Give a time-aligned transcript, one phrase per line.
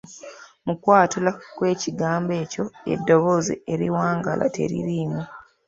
[0.65, 2.63] Mu kwatula kw'ekigambo ekyo
[2.93, 5.21] eddoboozi eriwangaala teririimu.